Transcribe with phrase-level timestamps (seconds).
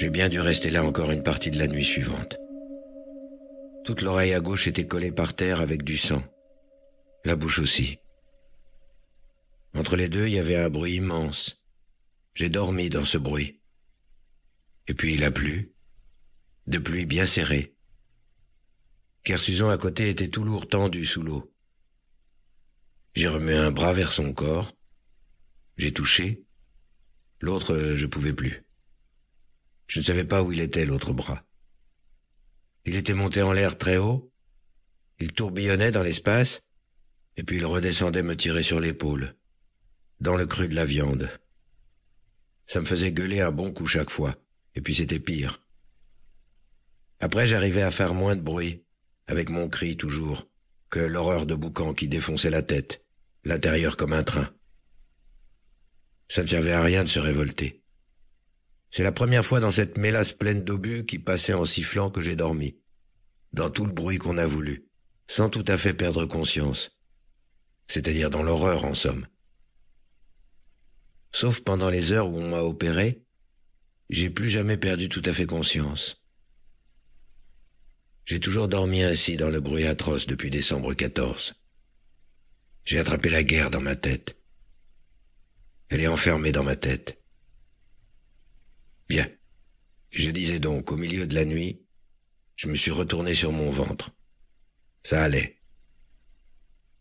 [0.00, 2.38] J'ai bien dû rester là encore une partie de la nuit suivante.
[3.84, 6.24] Toute l'oreille à gauche était collée par terre avec du sang.
[7.26, 7.98] La bouche aussi.
[9.74, 11.62] Entre les deux, il y avait un bruit immense.
[12.32, 13.60] J'ai dormi dans ce bruit.
[14.88, 15.74] Et puis il a plu.
[16.66, 17.74] De pluie bien serrée.
[19.22, 21.54] Kersuzon à côté était tout lourd tendu sous l'eau.
[23.12, 24.72] J'ai remué un bras vers son corps.
[25.76, 26.46] J'ai touché.
[27.38, 28.64] L'autre, je pouvais plus.
[29.90, 31.44] Je ne savais pas où il était, l'autre bras.
[32.84, 34.32] Il était monté en l'air très haut.
[35.18, 36.62] Il tourbillonnait dans l'espace,
[37.36, 39.34] et puis il redescendait me tirer sur l'épaule,
[40.20, 41.28] dans le cru de la viande.
[42.68, 44.36] Ça me faisait gueuler un bon coup chaque fois,
[44.76, 45.60] et puis c'était pire.
[47.18, 48.84] Après, j'arrivais à faire moins de bruit,
[49.26, 50.48] avec mon cri toujours,
[50.88, 53.04] que l'horreur de boucan qui défonçait la tête,
[53.42, 54.54] l'intérieur comme un train.
[56.28, 57.79] Ça ne servait à rien de se révolter.
[58.90, 62.34] C'est la première fois dans cette mélasse pleine d'obus qui passait en sifflant que j'ai
[62.34, 62.76] dormi,
[63.52, 64.86] dans tout le bruit qu'on a voulu,
[65.28, 67.00] sans tout à fait perdre conscience,
[67.86, 69.26] c'est-à-dire dans l'horreur en somme.
[71.32, 73.22] Sauf pendant les heures où on m'a opéré,
[74.08, 76.20] j'ai plus jamais perdu tout à fait conscience.
[78.24, 81.54] J'ai toujours dormi ainsi dans le bruit atroce depuis décembre 14.
[82.84, 84.36] J'ai attrapé la guerre dans ma tête.
[85.88, 87.19] Elle est enfermée dans ma tête.
[89.10, 89.28] Bien.
[90.12, 91.82] Je disais donc, au milieu de la nuit,
[92.54, 94.12] je me suis retourné sur mon ventre.
[95.02, 95.58] Ça allait.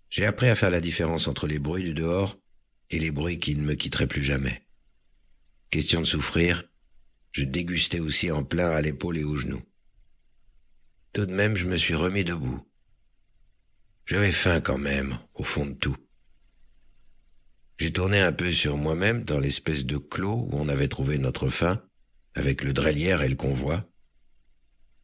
[0.10, 2.36] J'ai appris à faire la différence entre les bruits du dehors
[2.90, 4.64] et les bruits qui ne me quitteraient plus jamais.
[5.70, 6.64] Question de souffrir,
[7.32, 9.62] je dégustais aussi en plein à l'épaule et aux genoux.
[11.14, 12.68] Tout de même, je me suis remis debout.
[14.08, 15.98] J'avais faim quand même, au fond de tout.
[17.78, 21.50] J'ai tourné un peu sur moi-même dans l'espèce de clos où on avait trouvé notre
[21.50, 21.84] faim,
[22.40, 23.86] avec le drellière et le convoi.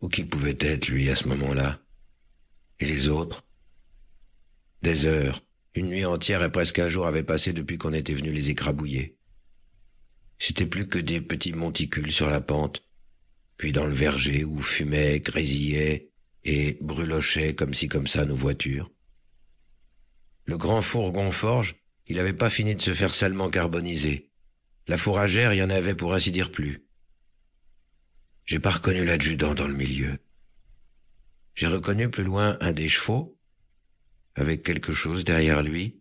[0.02, 1.82] Où qui pouvait être, lui, à ce moment-là
[2.80, 3.46] Et les autres?
[4.82, 5.44] Des heures,
[5.74, 9.18] une nuit entière et presque un jour avaient passé depuis qu'on était venu les écrabouiller.
[10.40, 12.84] C'était plus que des petits monticules sur la pente,
[13.58, 16.10] puis dans le verger où fumaient, grésillaient
[16.46, 18.92] et brûlochaient comme si comme ça nos voitures.
[20.46, 21.76] Le grand fourgon forge,
[22.08, 24.30] il n'avait pas fini de se faire salement carboniser.
[24.88, 26.85] La fourragère, il y en avait pour ainsi dire plus.
[28.46, 30.20] J'ai pas reconnu l'adjudant dans le milieu.
[31.56, 33.40] J'ai reconnu plus loin un des chevaux,
[34.36, 36.00] avec quelque chose derrière lui,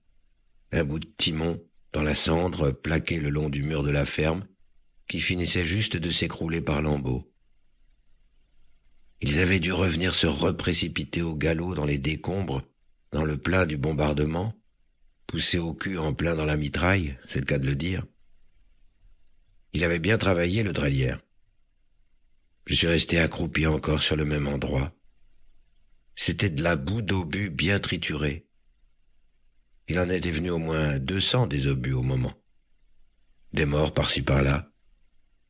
[0.71, 1.63] un bout de timon
[1.93, 4.47] dans la cendre plaqué le long du mur de la ferme,
[5.09, 7.33] qui finissait juste de s'écrouler par lambeaux.
[9.23, 12.63] Ils avaient dû revenir se reprécipiter au galop dans les décombres,
[13.11, 14.53] dans le plein du bombardement,
[15.27, 18.05] poussés au cul en plein dans la mitraille, c'est le cas de le dire.
[19.73, 21.21] Il avait bien travaillé, le dralière.
[22.67, 24.93] Je suis resté accroupi encore sur le même endroit.
[26.17, 28.47] C'était de la boue d'obus bien triturée.
[29.89, 32.35] Il en était venu au moins deux cents des obus au moment.
[33.53, 34.71] Des morts par-ci par-là.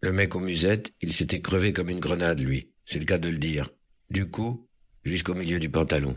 [0.01, 3.29] Le mec aux musettes, il s'était crevé comme une grenade, lui c'est le cas de
[3.29, 3.71] le dire,
[4.11, 4.69] du cou
[5.03, 6.17] jusqu'au milieu du pantalon.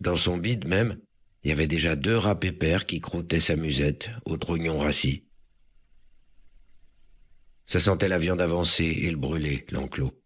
[0.00, 0.98] Dans son bide même,
[1.42, 5.24] il y avait déjà deux rats pépères qui croûtaient sa musette au trognon rassis.
[7.70, 10.20] Ça sentait la viande avancée et le brûlé, l'enclos.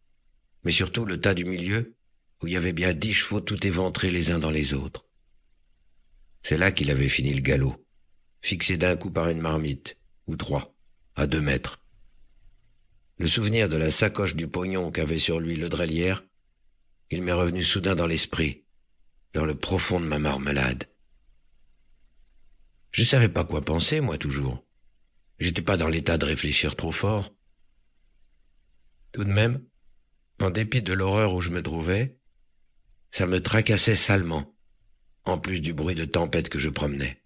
[0.62, 1.94] Mais surtout le tas du milieu,
[2.40, 5.04] où il y avait bien dix chevaux tout éventrés les uns dans les autres.
[6.42, 7.86] C'est là qu'il avait fini le galop,
[8.40, 10.74] fixé d'un coup par une marmite, ou trois,
[11.16, 11.84] à deux mètres.
[13.18, 16.24] Le souvenir de la sacoche du pognon qu'avait sur lui le drellière,
[17.10, 18.64] il m'est revenu soudain dans l'esprit,
[19.34, 20.84] dans le profond de ma marmelade.
[22.92, 24.64] Je ne savais pas quoi penser, moi, toujours.
[25.38, 27.33] J'étais pas dans l'état de réfléchir trop fort.
[29.14, 29.64] Tout de même,
[30.38, 32.18] en dépit de l'horreur où je me trouvais,
[33.10, 34.54] ça me tracassait salement,
[35.24, 37.22] en plus du bruit de tempête que je promenais.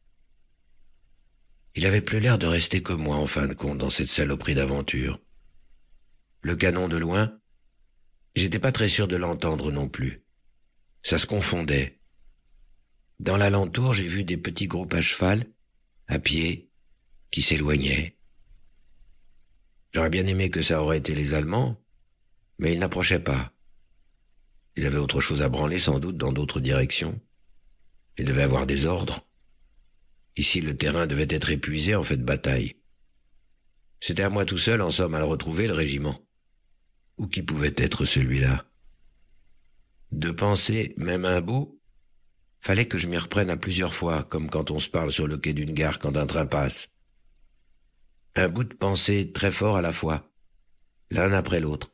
[1.75, 4.55] Il avait plus l'air de rester que moi, en fin de compte, dans cette saloperie
[4.55, 5.21] d'aventure
[6.43, 7.39] le canon de loin,
[8.35, 10.25] j'étais pas très sûr de l'entendre non plus.
[11.03, 12.01] Ça se confondait.
[13.19, 15.47] Dans l'alentour, j'ai vu des petits groupes à cheval,
[16.07, 16.71] à pied,
[17.31, 18.18] qui s'éloignaient.
[19.93, 21.81] J'aurais bien aimé que ça aurait été les Allemands,
[22.59, 23.53] mais ils n'approchaient pas.
[24.77, 27.21] Ils avaient autre chose à branler sans doute dans d'autres directions.
[28.17, 29.27] Ils devaient avoir des ordres.
[30.37, 32.77] Ici, le terrain devait être épuisé en fait de bataille.
[34.01, 36.21] C'était à moi tout seul, en somme, à le retrouver, le régiment.
[37.17, 38.67] Ou qui pouvait être celui-là
[40.13, 41.81] De penser, même un bout,
[42.61, 45.39] fallait que je m'y reprenne à plusieurs fois, comme quand on se parle sur le
[45.39, 46.91] quai d'une gare quand un train passe.
[48.39, 50.31] Un bout de pensée très fort à la fois.
[51.11, 51.93] l'un après l'autre.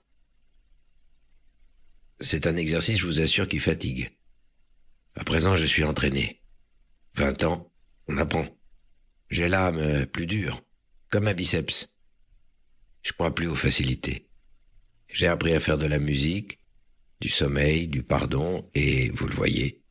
[2.21, 4.15] C'est un exercice, je vous assure, qui fatigue.
[5.15, 6.43] À présent, je suis entraîné.
[7.15, 7.73] Vingt ans,
[8.09, 8.47] on apprend.
[9.31, 10.61] J'ai l'âme euh, plus dure,
[11.09, 11.89] comme un biceps.
[13.01, 14.29] Je crois plus aux facilités.
[15.09, 16.59] J'ai appris à faire de la musique,
[17.23, 19.83] du sommeil, du pardon et, vous le voyez,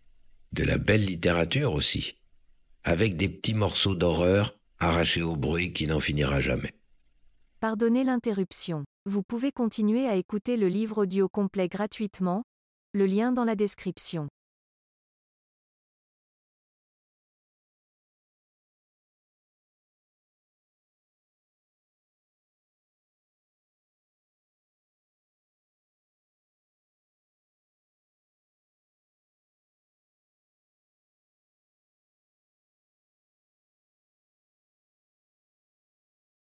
[0.52, 2.22] de la belle littérature aussi,
[2.84, 6.74] avec des petits morceaux d'horreur arrachés au bruit qui n'en finira jamais.
[7.60, 8.84] Pardonnez l'interruption.
[9.06, 12.44] Vous pouvez continuer à écouter le livre audio complet gratuitement,
[12.94, 14.28] le lien dans la description.